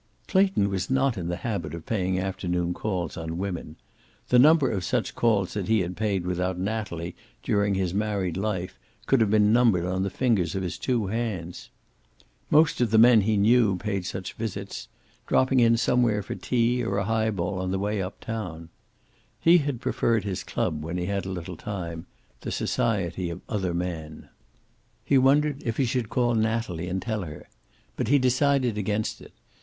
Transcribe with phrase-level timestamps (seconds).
[0.27, 3.75] Clayton was not in the habit of paying afternoon calls on women.
[4.29, 8.79] The number of such calls that he had paid without Natalie during his married life
[9.05, 11.69] could have been numbered on the fingers of his two hands.
[12.49, 14.87] Most of the men he knew paid such visits,
[15.27, 18.69] dropping in somewhere for tea or a highball on the way uptown.
[19.39, 22.07] He had preferred his club, when he had a little time,
[22.39, 24.29] the society of other men.
[25.05, 27.47] He wondered if he should call Natalie and tell her.
[27.95, 29.33] But he decided against it.